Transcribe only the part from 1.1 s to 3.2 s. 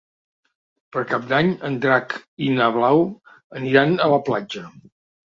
Cap d'Any en Drac i na Blau